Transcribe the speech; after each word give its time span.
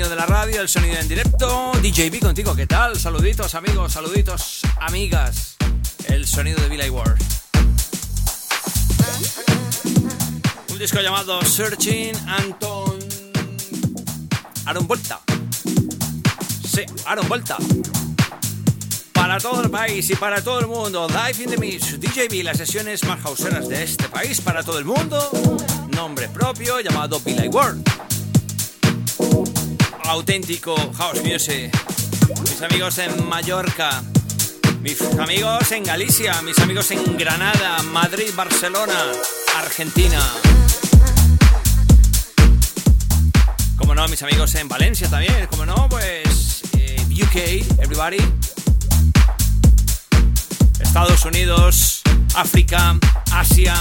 sonido 0.00 0.08
de 0.08 0.16
la 0.16 0.26
radio, 0.26 0.62
el 0.62 0.68
sonido 0.68 0.98
en 0.98 1.08
directo. 1.08 1.72
DJB 1.82 2.20
contigo, 2.20 2.54
¿qué 2.54 2.66
tal? 2.66 2.98
Saluditos 2.98 3.54
amigos, 3.54 3.92
saluditos 3.92 4.62
amigas. 4.80 5.56
El 6.06 6.26
sonido 6.26 6.58
de 6.62 6.68
Billy 6.70 6.88
Ward. 6.88 7.18
Un 10.70 10.78
disco 10.78 11.00
llamado 11.00 11.42
Searching 11.44 12.16
Anton 12.26 12.98
Aaron 14.64 14.86
Vuelta. 14.86 15.20
Sí, 16.66 16.86
Aaron 17.04 17.28
Vuelta. 17.28 17.58
Para 19.12 19.38
todo 19.38 19.62
el 19.62 19.70
país 19.70 20.08
y 20.08 20.16
para 20.16 20.42
todo 20.42 20.60
el 20.60 20.66
mundo, 20.66 21.08
Live 21.08 21.44
in 21.44 21.50
the 21.50 21.58
Mix, 21.58 22.00
DJB, 22.00 22.42
las 22.42 22.56
sesiones 22.56 23.04
más 23.04 23.20
houseeras 23.20 23.68
de 23.68 23.82
este 23.82 24.08
país 24.08 24.40
para 24.40 24.62
todo 24.62 24.78
el 24.78 24.86
mundo. 24.86 25.30
Nombre 25.94 26.28
propio 26.28 26.80
llamado 26.80 27.20
Billy 27.20 27.48
World. 27.48 27.89
Auténtico 30.10 30.74
house 30.98 31.22
music. 31.22 31.70
Mis 32.42 32.60
amigos 32.62 32.98
en 32.98 33.28
Mallorca, 33.28 34.02
mis 34.80 35.00
amigos 35.00 35.70
en 35.70 35.84
Galicia, 35.84 36.42
mis 36.42 36.58
amigos 36.58 36.90
en 36.90 37.16
Granada, 37.16 37.80
Madrid, 37.84 38.32
Barcelona, 38.34 39.12
Argentina. 39.56 40.18
Como 43.78 43.94
no, 43.94 44.08
mis 44.08 44.20
amigos 44.24 44.52
en 44.56 44.66
Valencia 44.66 45.08
también. 45.08 45.46
Como 45.46 45.64
no, 45.64 45.88
pues 45.88 46.62
eh, 46.76 46.96
UK, 47.12 47.80
everybody. 47.80 48.18
Estados 50.80 51.24
Unidos, 51.24 52.02
África, 52.34 52.98
Asia, 53.30 53.76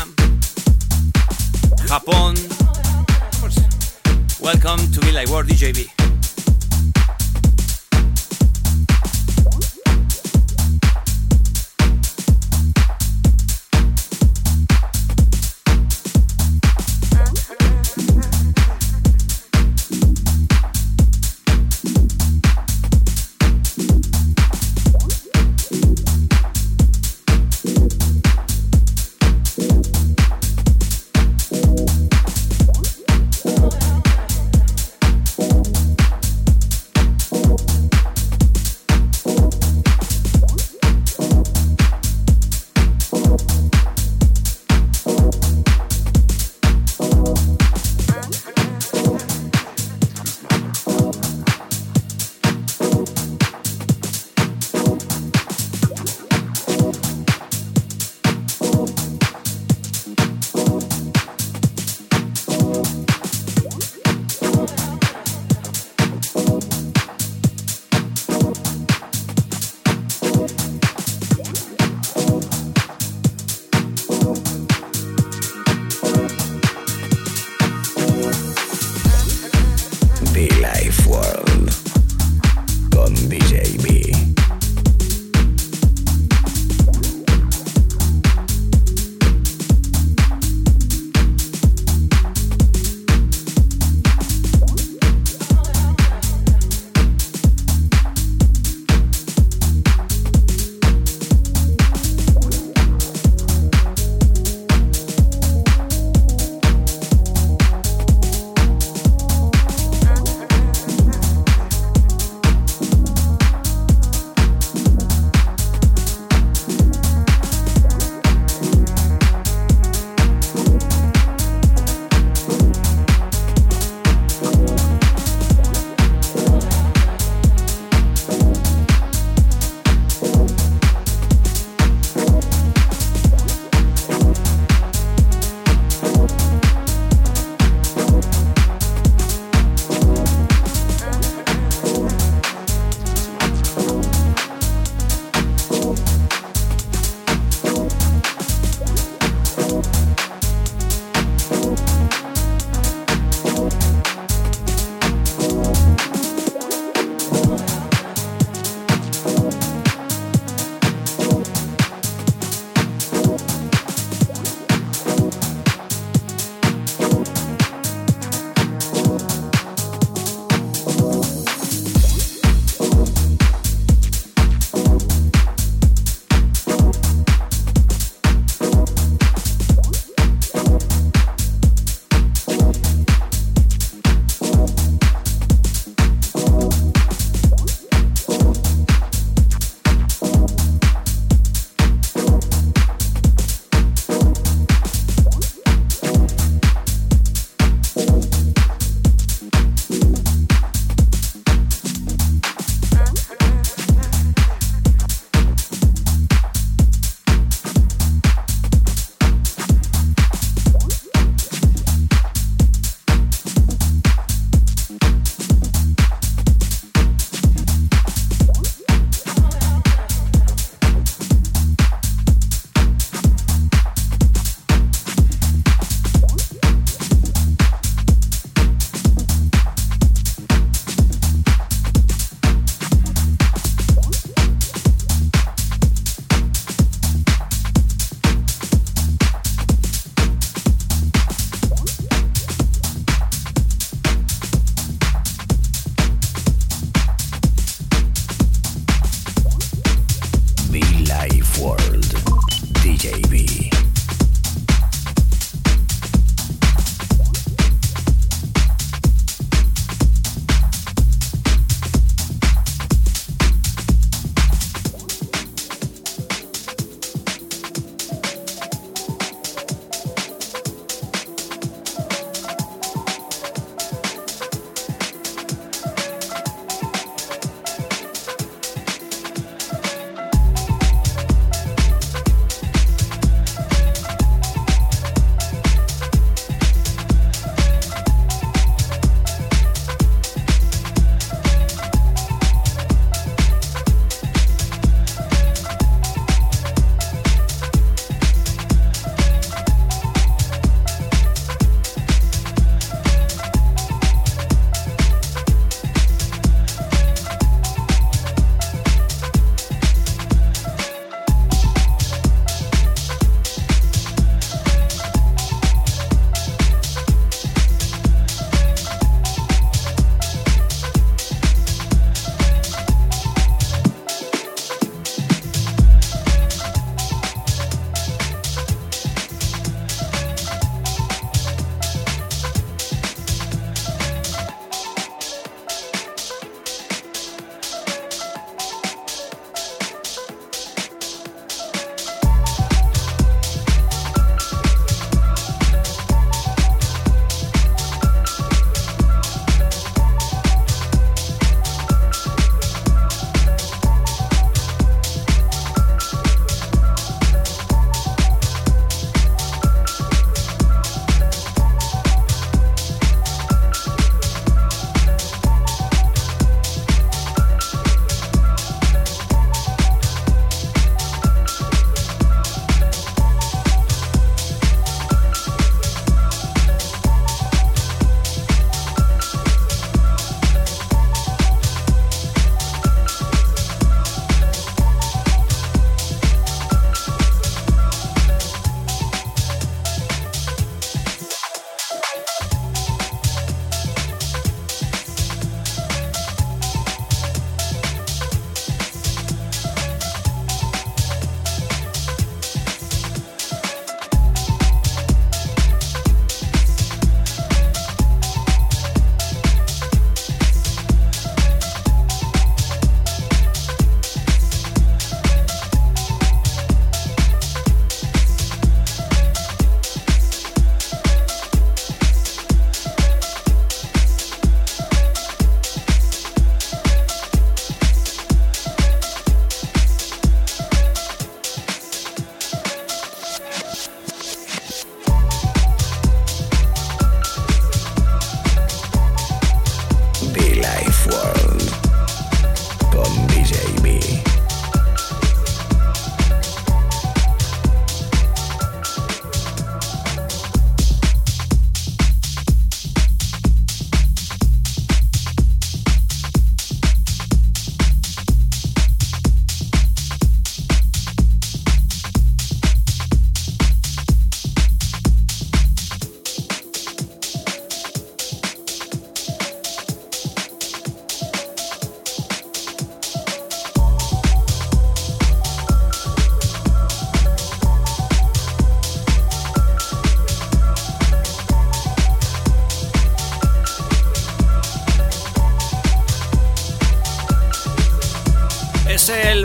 Japón. 1.88 2.36
Welcome 4.40 4.92
to 4.92 5.02
Be 5.02 5.12
Like 5.12 5.32
World 5.32 5.50
DJB. 5.50 5.99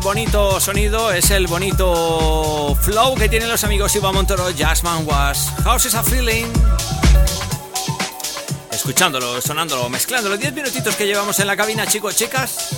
Bonito 0.05 0.61
sonido, 0.61 1.11
es 1.13 1.31
el 1.31 1.47
bonito 1.47 2.77
flow 2.83 3.15
que 3.15 3.27
tienen 3.31 3.49
los 3.49 3.65
amigos 3.65 3.97
Iba 3.97 4.13
Montoro, 4.13 4.51
Jazzman 4.51 5.07
Was. 5.07 5.51
House 5.65 5.87
is 5.87 5.95
a 5.95 6.03
feeling. 6.03 6.45
Escuchándolo, 8.71 9.41
sonándolo, 9.41 9.89
mezclándolo. 9.89 10.37
10 10.37 10.53
minutitos 10.53 10.95
que 10.95 11.07
llevamos 11.07 11.41
en 11.41 11.47
la 11.47 11.57
cabina, 11.57 11.87
chicos, 11.87 12.17
chicas. 12.17 12.77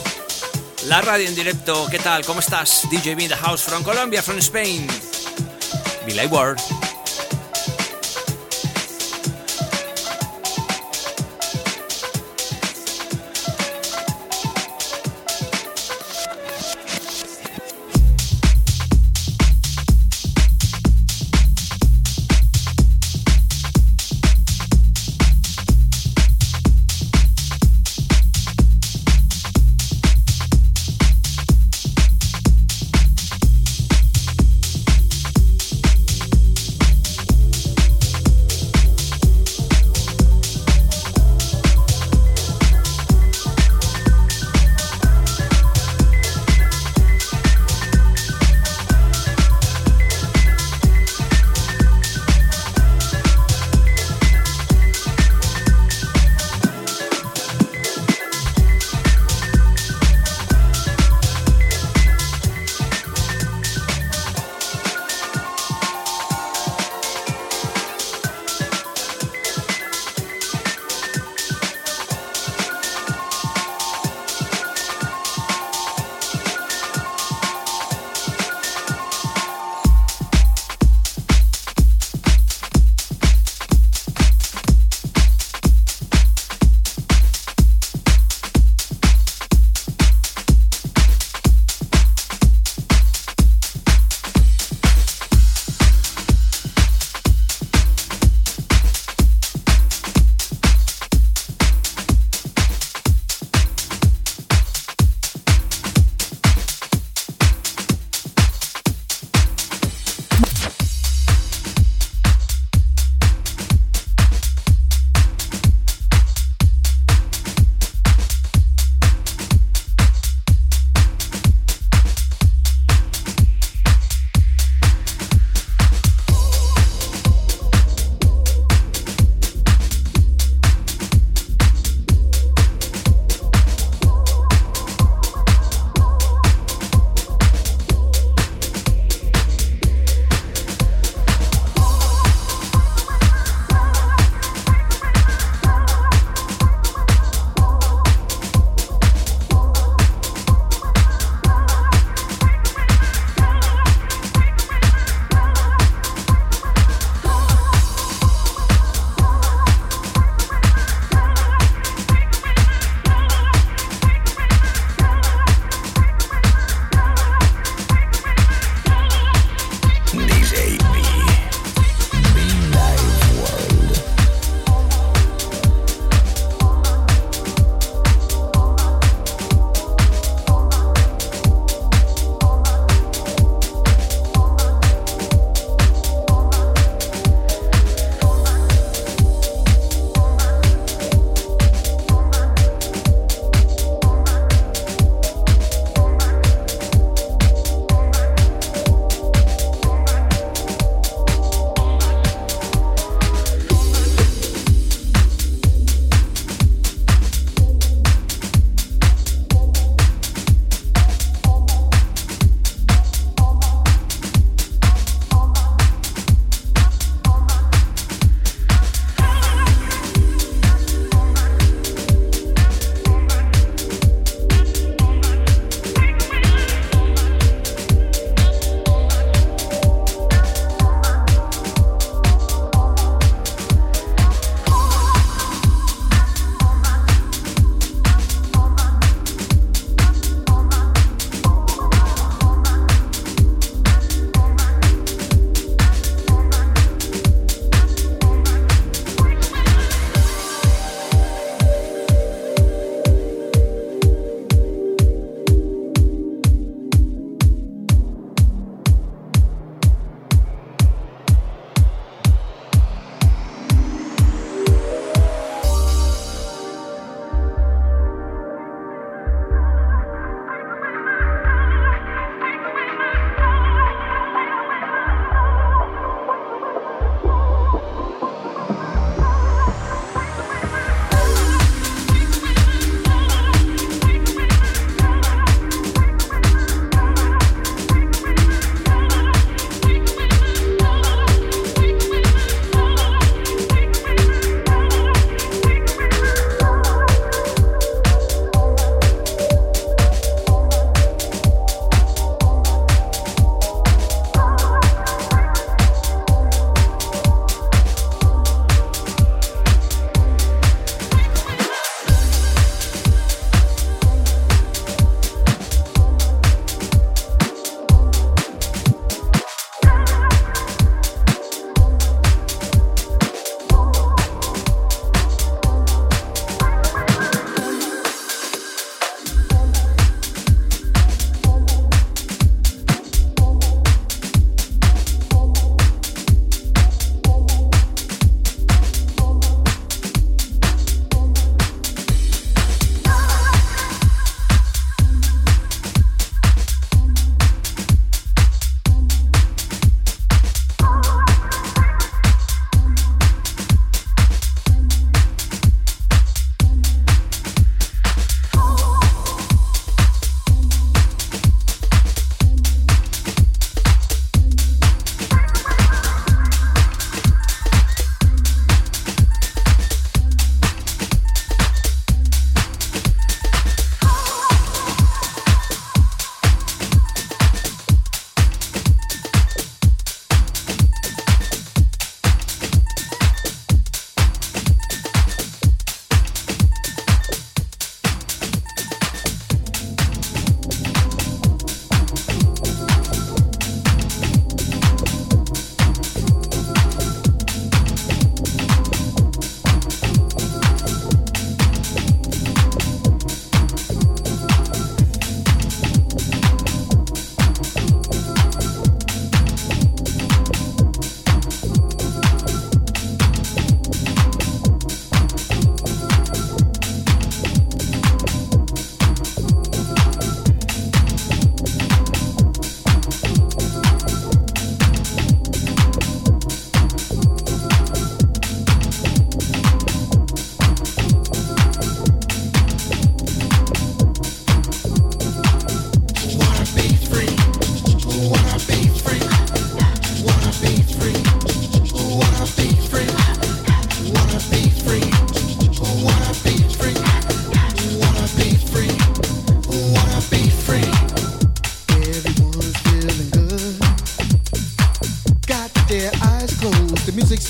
La 0.87 1.00
radio 1.00 1.28
en 1.28 1.35
directo, 1.35 1.88
¿qué 1.90 1.99
tal? 1.99 2.25
¿Cómo 2.25 2.38
estás? 2.38 2.87
DJ 2.90 3.16
B 3.16 3.25
in 3.25 3.28
the 3.28 3.37
house 3.37 3.61
from 3.61 3.83
Colombia, 3.83 4.23
from 4.23 4.38
Spain. 4.38 4.87
Billy 6.06 6.26
Ward. 6.28 6.61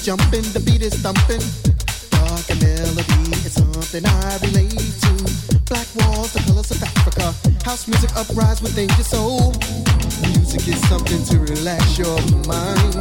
jumping, 0.06 0.46
the 0.54 0.60
beat 0.60 0.82
is 0.82 0.94
thumping. 1.02 1.42
Dark 2.14 2.46
melody, 2.62 3.26
it's 3.42 3.54
something 3.54 4.06
I 4.06 4.38
relate 4.46 4.94
to. 5.02 5.58
Black 5.66 5.88
walls, 5.98 6.32
the 6.32 6.38
colors 6.46 6.70
of 6.70 6.80
Africa. 6.80 7.34
House 7.64 7.88
music 7.88 8.14
uprise 8.14 8.62
within 8.62 8.88
your 8.90 9.02
soul. 9.02 9.50
Music 10.22 10.62
is 10.68 10.80
something 10.86 11.24
to 11.24 11.40
relax 11.52 11.98
your 11.98 12.20
mind. 12.46 12.94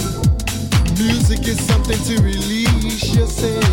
Music 0.98 1.46
is 1.46 1.62
something 1.68 2.02
to 2.10 2.24
release 2.24 3.14
yourself. 3.14 3.65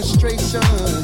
frustration. 0.00 0.97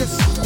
just 0.00 0.39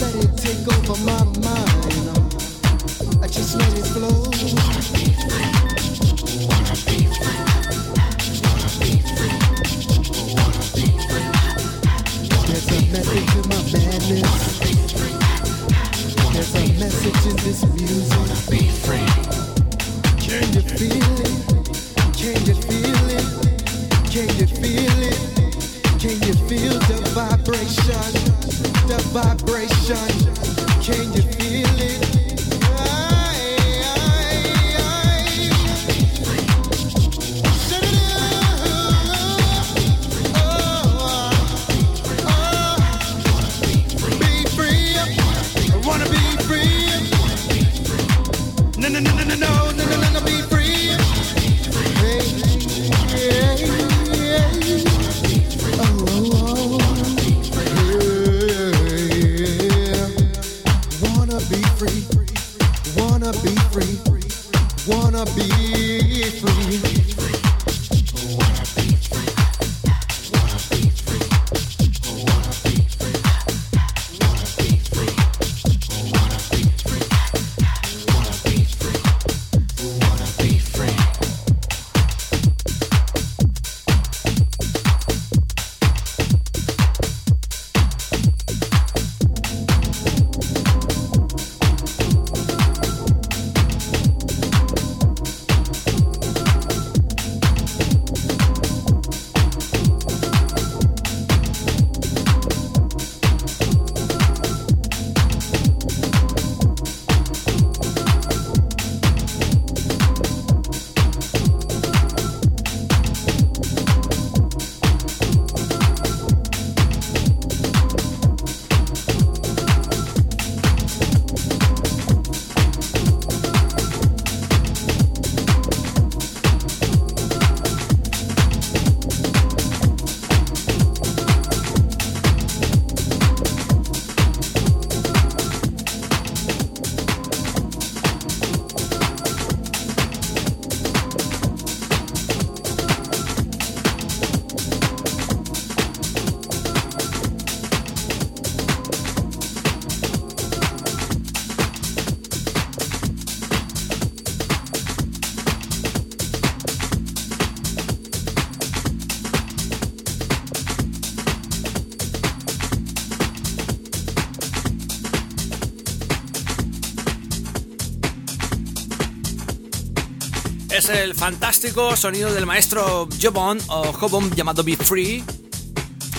fantástico 171.25 171.97
sonido 171.97 172.35
del 172.35 172.45
maestro 172.45 173.09
Jobon 173.19 173.59
o 173.69 173.95
Jobon 173.95 174.31
llamado 174.37 174.63
Be 174.63 174.77
Free. 174.77 175.25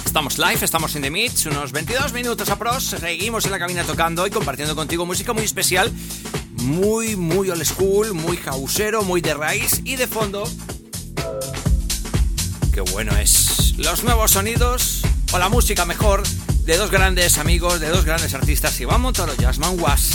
Estamos 0.03 0.39
live, 0.39 0.57
estamos 0.65 0.95
en 0.95 1.03
The 1.03 1.11
Mix, 1.11 1.45
unos 1.45 1.71
22 1.71 2.11
minutos 2.11 2.49
a 2.49 2.57
pros. 2.57 2.85
Seguimos 2.85 3.45
en 3.45 3.51
la 3.51 3.59
cabina 3.59 3.83
tocando 3.83 4.25
y 4.25 4.31
compartiendo 4.31 4.75
contigo 4.75 5.05
música 5.05 5.31
muy 5.31 5.43
especial, 5.43 5.91
muy, 6.53 7.15
muy 7.15 7.51
old 7.51 7.63
school, 7.63 8.15
muy 8.15 8.37
causero, 8.37 9.03
muy 9.03 9.21
de 9.21 9.35
raíz 9.35 9.79
y 9.83 9.95
de 9.95 10.07
fondo. 10.07 10.49
Qué 12.73 12.81
bueno 12.81 13.15
es. 13.15 13.75
Los 13.77 14.03
nuevos 14.03 14.31
sonidos 14.31 15.03
o 15.31 15.37
la 15.37 15.49
música 15.49 15.85
mejor 15.85 16.23
de 16.63 16.77
dos 16.77 16.89
grandes 16.89 17.37
amigos, 17.37 17.79
de 17.79 17.89
dos 17.89 18.05
grandes 18.05 18.33
artistas, 18.33 18.81
Iván 18.81 19.01
Montoro 19.01 19.33
y 19.37 19.43
Jasmine 19.43 19.75
Was. 19.75 20.14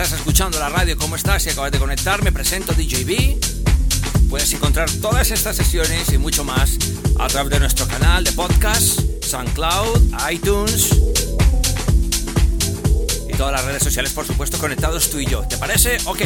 Estás 0.00 0.16
escuchando 0.16 0.60
la 0.60 0.68
radio, 0.68 0.96
¿cómo 0.96 1.16
estás? 1.16 1.42
Si 1.42 1.50
acabas 1.50 1.72
de 1.72 1.80
conectar, 1.80 2.22
me 2.22 2.30
presento 2.30 2.72
DJB. 2.72 3.36
Puedes 4.30 4.52
encontrar 4.52 4.88
todas 4.88 5.32
estas 5.32 5.56
sesiones 5.56 6.12
y 6.12 6.18
mucho 6.18 6.44
más 6.44 6.78
a 7.18 7.26
través 7.26 7.50
de 7.50 7.58
nuestro 7.58 7.84
canal 7.88 8.22
de 8.22 8.30
podcast, 8.30 9.00
SoundCloud, 9.24 10.00
iTunes 10.30 10.90
y 13.28 13.36
todas 13.36 13.50
las 13.50 13.64
redes 13.64 13.82
sociales, 13.82 14.12
por 14.12 14.24
supuesto, 14.24 14.56
conectados 14.58 15.10
tú 15.10 15.18
y 15.18 15.26
yo. 15.26 15.42
¿Te 15.48 15.58
parece? 15.58 15.96
Ok. 16.04 16.20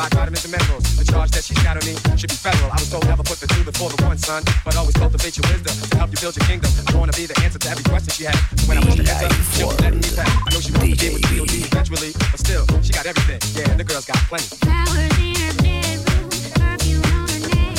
by 0.00 0.08
God 0.16 0.28
and 0.28 0.36
instrumentals. 0.36 0.96
The 0.96 1.04
charge 1.04 1.30
that 1.36 1.44
she's 1.44 1.60
got 1.60 1.76
on 1.76 1.84
me 1.84 1.92
should 2.16 2.32
be 2.32 2.40
federal. 2.40 2.72
I 2.72 2.80
was 2.80 2.88
told 2.88 3.04
never 3.04 3.22
put 3.22 3.36
the 3.36 3.48
two 3.52 3.62
before 3.64 3.92
the 3.92 4.00
one, 4.08 4.16
son. 4.16 4.42
But 4.64 4.72
always 4.76 4.96
cultivate 4.96 5.36
your 5.36 5.44
wisdom 5.52 5.76
to 5.76 5.96
help 6.00 6.10
you 6.10 6.16
build 6.16 6.36
your 6.40 6.46
kingdom. 6.48 6.72
I 6.88 6.96
wanna 6.96 7.12
be 7.12 7.26
the 7.28 7.36
answer 7.44 7.58
to 7.60 7.68
every 7.68 7.84
question 7.84 8.08
she 8.16 8.24
had. 8.24 8.40
So 8.56 8.64
when 8.64 8.78
I 8.80 8.82
was 8.86 8.96
the 8.96 9.04
answer, 9.04 9.28
she'll 9.52 9.76
be 9.76 9.82
letting 9.84 10.00
me 10.00 10.10
back. 10.16 10.32
I 10.32 10.48
know 10.56 10.60
she 10.64 10.72
wants 10.72 10.88
to 10.88 11.04
be 11.04 11.12
with 11.12 11.24
DOD 11.28 11.54
eventually, 11.68 12.12
but 12.16 12.40
still, 12.40 12.64
she 12.80 12.92
got 12.96 13.04
everything. 13.04 13.40
Yeah, 13.52 13.68
and 13.68 13.78
the 13.80 13.84
girl's 13.84 14.08
got 14.08 14.16
plenty. 14.24 14.48
Flowers 14.64 15.12
in 15.20 15.36
her 15.36 15.54
bedroom, 15.60 16.32
perfume 16.56 17.04
on 17.12 17.28
her 17.28 17.42
neck, 17.52 17.76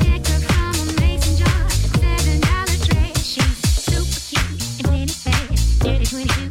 nectar 0.00 0.40
from 0.40 0.88
a 0.88 0.94
mason 1.04 1.36
jar, 1.36 1.60
seven 2.00 2.40
dollar 2.48 2.78
tray. 2.88 3.12
She's 3.20 3.60
super 3.76 4.20
cute 4.24 4.56
and 4.56 4.84
plenty 4.88 5.12
fast, 5.20 5.84
twenty. 5.84 6.41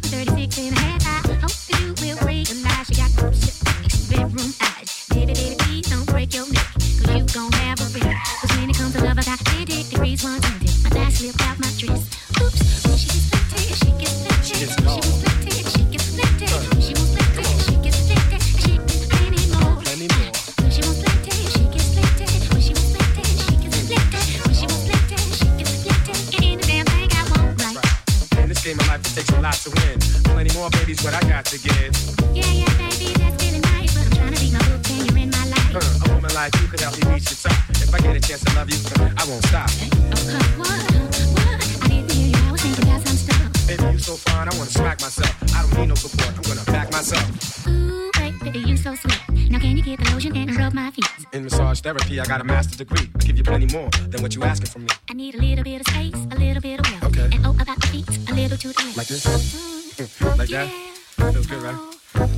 I 52.22 52.24
got 52.24 52.40
a 52.40 52.44
master's 52.44 52.76
degree. 52.76 53.10
I 53.16 53.18
give 53.24 53.36
you 53.36 53.42
plenty 53.42 53.66
more 53.74 53.90
than 53.90 54.22
what 54.22 54.32
you 54.36 54.44
asking 54.44 54.68
from 54.68 54.84
me. 54.84 54.90
I 55.10 55.14
need 55.14 55.34
a 55.34 55.38
little 55.38 55.64
bit 55.64 55.80
of 55.80 55.86
space, 55.88 56.14
a 56.14 56.36
little 56.36 56.62
bit 56.62 56.78
of 56.78 56.88
wealth. 56.88 57.04
Okay. 57.18 57.36
And 57.36 57.44
oh, 57.44 57.50
about 57.60 57.80
the 57.80 57.86
feet, 57.88 58.30
a 58.30 58.32
little 58.32 58.56
too 58.56 58.68
the. 58.68 58.94
Like 58.96 59.08
this? 59.08 59.26
Mm-hmm. 59.26 60.38
like 60.38 60.48
yeah. 60.48 60.70
that? 61.16 61.32
Feels 61.32 61.46
good, 61.48 61.62
right? 61.62 61.76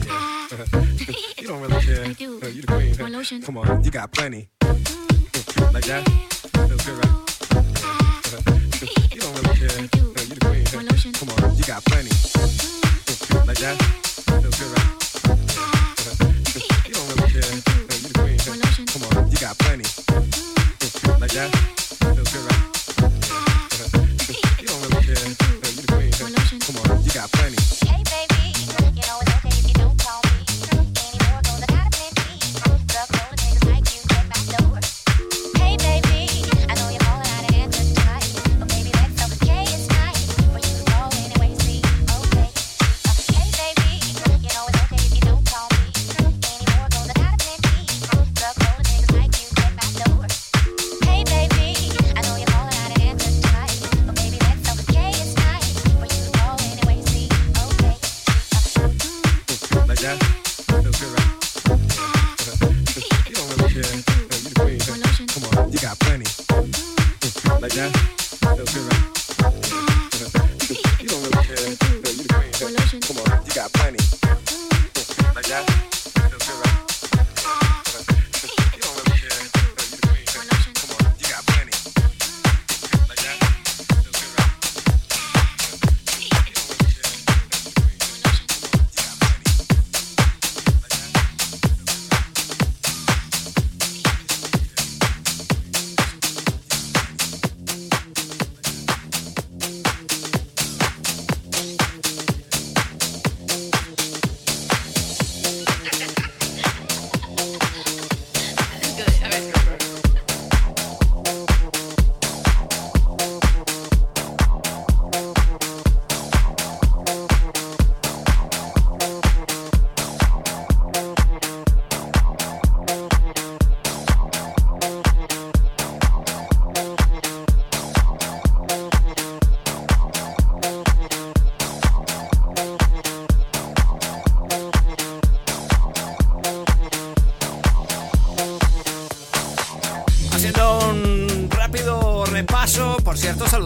Yeah. 0.06 1.14
you 1.36 1.48
don't 1.48 1.60
really 1.60 1.82
care. 1.82 2.04
I 2.06 2.12
do. 2.14 2.40
You 2.48 2.62
the 2.62 2.66
queen. 2.66 2.96
More 2.98 3.10
lotion. 3.10 3.42
Come 3.42 3.58
on, 3.58 3.84
you 3.84 3.90
got 3.90 4.10
plenty. 4.10 4.48
Mm-hmm. 4.60 5.74
like 5.74 5.84
that? 5.84 6.08
Feels 6.08 6.86
good, 6.86 7.04
right? 7.04 7.23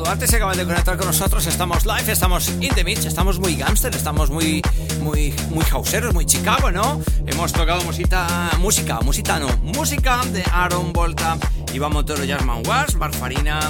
Saludarte 0.09 0.27
si 0.27 0.37
acabas 0.37 0.57
de 0.57 0.65
conectar 0.65 0.97
con 0.97 1.07
nosotros. 1.07 1.47
Estamos 1.47 1.85
live, 1.85 2.11
estamos 2.11 2.49
in 2.61 2.75
the 2.75 2.83
mix, 2.83 3.05
estamos 3.05 3.39
muy 3.39 3.57
gangster, 3.57 3.95
estamos 3.95 4.31
muy, 4.31 4.63
muy, 5.03 5.35
muy 5.51 5.65
houseeros, 5.67 6.15
muy 6.15 6.25
Chicago, 6.25 6.71
¿no? 6.71 7.03
Hemos 7.27 7.53
tocado 7.53 7.83
música, 7.85 8.27
música, 8.59 9.01
música 9.01 9.39
no, 9.39 9.49
música 9.59 10.25
de 10.33 10.43
Aaron 10.51 10.95
Volta, 10.95 11.37
Iván 11.75 11.93
Montero, 11.93 12.23
Jasmine 12.27 12.63
Wars, 12.67 12.95
Barfarina. 12.95 13.61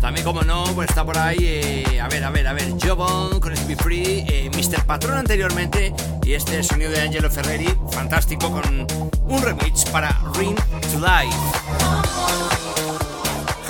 También, 0.00 0.24
como 0.24 0.42
no, 0.42 0.64
pues 0.74 0.88
está 0.88 1.04
por 1.04 1.18
ahí, 1.18 1.38
eh, 1.40 2.00
a 2.00 2.08
ver, 2.08 2.22
a 2.22 2.30
ver, 2.30 2.46
a 2.46 2.52
ver, 2.52 2.72
Jobon 2.80 3.40
con 3.40 3.52
Be 3.66 3.74
Free, 3.74 4.24
eh, 4.28 4.50
Mr. 4.54 4.84
Patrón 4.84 5.18
anteriormente 5.18 5.92
y 6.22 6.34
este 6.34 6.62
sonido 6.62 6.92
de 6.92 7.00
Angelo 7.00 7.28
Ferreri, 7.28 7.74
fantástico, 7.90 8.48
con 8.50 8.86
un 9.24 9.42
remix 9.42 9.84
para 9.86 10.16
Ring 10.38 10.56
to 10.92 11.00
Life. 11.00 11.59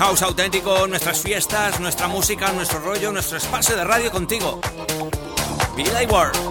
House 0.01 0.23
auténtico, 0.23 0.87
nuestras 0.87 1.21
fiestas, 1.21 1.79
nuestra 1.79 2.07
música, 2.07 2.51
nuestro 2.53 2.79
rollo, 2.79 3.11
nuestro 3.11 3.37
espacio 3.37 3.75
de 3.75 3.83
radio 3.83 4.09
contigo. 4.09 4.59
Vida 5.77 6.01
y 6.01 6.07
World. 6.07 6.50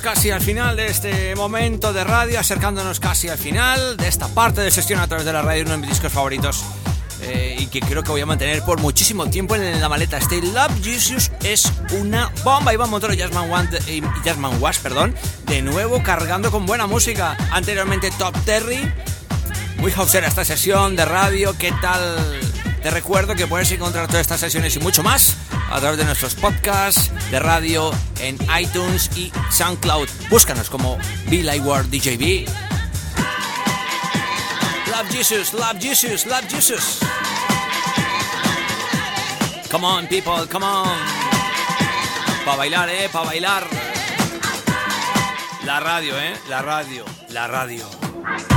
Casi 0.00 0.30
al 0.30 0.40
final 0.40 0.76
de 0.76 0.86
este 0.86 1.34
momento 1.34 1.92
de 1.92 2.04
radio, 2.04 2.40
acercándonos 2.40 3.00
casi 3.00 3.28
al 3.28 3.38
final 3.38 3.96
de 3.96 4.08
esta 4.08 4.28
parte 4.28 4.60
de 4.60 4.70
sesión 4.70 5.00
a 5.00 5.06
través 5.06 5.26
de 5.26 5.32
la 5.32 5.42
radio, 5.42 5.62
uno 5.64 5.72
de 5.72 5.78
mis 5.78 5.90
discos 5.90 6.12
favoritos 6.12 6.64
eh, 7.20 7.56
y 7.58 7.66
que 7.66 7.80
creo 7.80 8.02
que 8.02 8.10
voy 8.10 8.20
a 8.20 8.26
mantener 8.26 8.62
por 8.62 8.80
muchísimo 8.80 9.28
tiempo 9.28 9.56
en 9.56 9.80
la 9.80 9.88
maleta. 9.88 10.18
Este 10.18 10.40
Love 10.42 10.82
Jesus 10.82 11.30
es 11.42 11.72
una 12.00 12.30
bomba. 12.44 12.74
Iván 12.74 12.90
Montoro 12.90 13.14
y 13.14 13.18
Jasmine, 13.18 13.78
y 13.88 14.02
Jasmine 14.24 14.56
Wash, 14.58 14.78
perdón, 14.78 15.14
de 15.46 15.62
nuevo 15.62 16.02
cargando 16.02 16.50
con 16.50 16.66
buena 16.66 16.86
música. 16.86 17.36
Anteriormente 17.50 18.10
Top 18.18 18.36
Terry, 18.44 18.80
muy 19.78 19.92
hausera 19.92 20.28
esta 20.28 20.44
sesión 20.44 20.96
de 20.96 21.04
radio. 21.04 21.56
¿Qué 21.58 21.72
tal? 21.80 22.40
Te 22.82 22.90
recuerdo 22.90 23.34
que 23.34 23.46
puedes 23.46 23.72
encontrar 23.72 24.06
todas 24.06 24.20
estas 24.20 24.40
sesiones 24.40 24.76
y 24.76 24.80
mucho 24.80 25.02
más 25.02 25.36
a 25.70 25.80
través 25.80 25.98
de 25.98 26.04
nuestros 26.04 26.34
podcasts 26.34 27.10
de 27.34 27.40
radio 27.40 27.90
en 28.20 28.38
iTunes 28.60 29.10
y 29.16 29.32
SoundCloud. 29.50 30.08
Búscanos 30.30 30.70
como 30.70 30.98
Be 31.28 31.42
Like 31.42 31.64
DJB. 31.90 32.48
Love 34.88 35.10
Jesus, 35.10 35.52
love 35.52 35.80
Jesus, 35.80 36.26
love 36.26 36.46
Jesus. 36.48 37.00
Come 39.68 39.84
on, 39.84 40.06
people, 40.06 40.46
come 40.48 40.64
on. 40.64 40.96
Pa' 42.44 42.54
bailar, 42.54 42.88
eh, 42.88 43.08
pa' 43.10 43.24
bailar. 43.24 43.66
La 45.64 45.80
radio, 45.80 46.16
eh, 46.16 46.36
la 46.48 46.62
radio, 46.62 47.04
la 47.30 47.48
radio. 47.48 48.53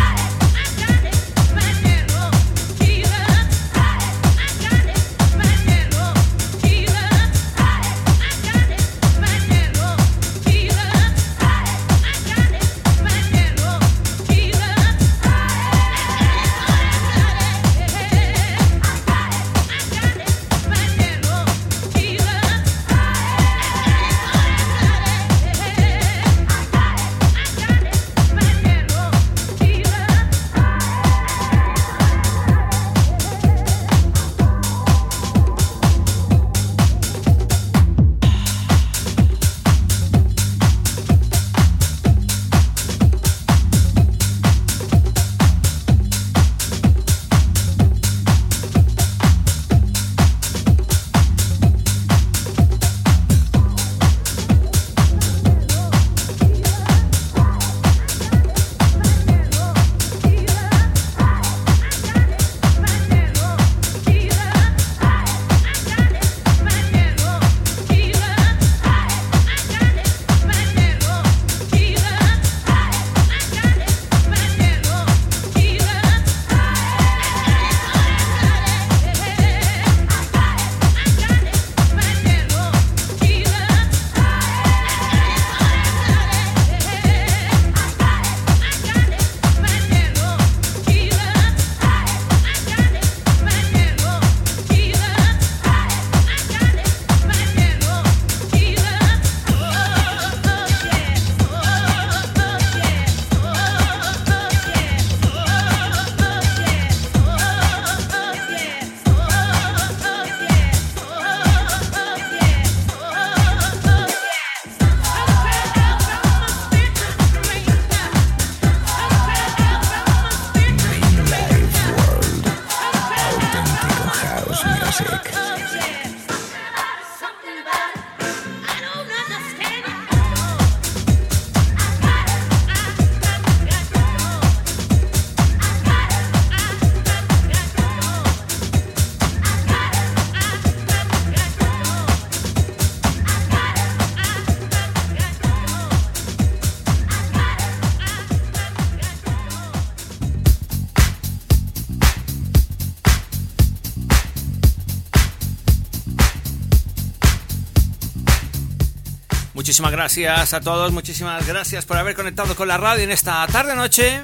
Gracias 159.97 160.53
a 160.53 160.61
todos, 160.61 160.91
muchísimas 160.91 161.47
gracias 161.47 161.83
por 161.83 161.97
haber 161.97 162.15
conectado 162.15 162.55
con 162.55 162.67
la 162.67 162.77
radio 162.77 163.03
en 163.03 163.09
esta 163.09 163.47
tarde, 163.47 163.75
noche 163.75 164.23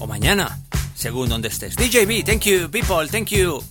o 0.00 0.08
mañana, 0.08 0.58
según 0.96 1.28
donde 1.28 1.46
estés. 1.46 1.76
DJB, 1.76 2.24
thank 2.24 2.40
you, 2.40 2.68
people, 2.68 3.06
thank 3.08 3.28
you. 3.28 3.62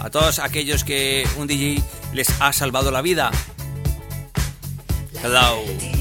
A 0.00 0.10
todos 0.10 0.38
aquellos 0.40 0.84
que 0.84 1.26
un 1.38 1.46
DJ 1.46 1.82
les 2.12 2.28
ha 2.42 2.52
salvado 2.52 2.90
la 2.90 3.00
vida. 3.00 3.30
Hello. 5.22 5.93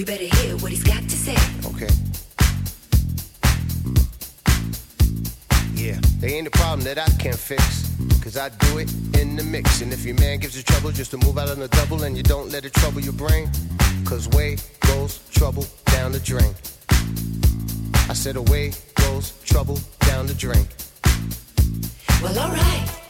You 0.00 0.06
better 0.06 0.34
hear 0.34 0.56
what 0.56 0.72
he's 0.72 0.82
got 0.82 1.02
to 1.02 1.10
say. 1.10 1.36
Okay. 1.68 1.92
Mm. 3.84 4.00
Yeah, 5.74 6.00
they 6.20 6.38
ain't 6.38 6.46
a 6.46 6.50
problem 6.52 6.80
that 6.84 6.96
I 6.96 7.04
can't 7.22 7.36
fix. 7.36 7.62
Cause 8.22 8.38
I 8.38 8.48
do 8.48 8.78
it 8.78 8.90
in 9.20 9.36
the 9.36 9.44
mix. 9.44 9.82
And 9.82 9.92
if 9.92 10.06
your 10.06 10.14
man 10.14 10.38
gives 10.38 10.56
you 10.56 10.62
trouble 10.62 10.90
just 10.90 11.10
to 11.10 11.18
move 11.18 11.36
out 11.36 11.50
on 11.50 11.58
the 11.58 11.68
double 11.68 12.04
and 12.04 12.16
you 12.16 12.22
don't 12.22 12.50
let 12.50 12.64
it 12.64 12.72
trouble 12.72 13.02
your 13.02 13.12
brain, 13.12 13.50
cause 14.06 14.26
way 14.30 14.56
goes 14.86 15.18
trouble 15.32 15.66
down 15.92 16.12
the 16.12 16.20
drain. 16.20 16.54
I 18.08 18.14
said 18.14 18.36
away 18.36 18.72
goes 18.94 19.32
trouble 19.44 19.78
down 20.06 20.26
the 20.26 20.32
drain. 20.32 20.66
Well, 22.22 22.38
alright. 22.38 23.09